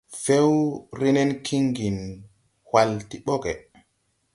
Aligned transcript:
Fɛwre 0.23 1.09
nen 1.15 1.31
kiŋgin 1.45 1.99
hwal 2.67 2.91
ti 3.09 3.17
ɓɔgge. 3.25 3.53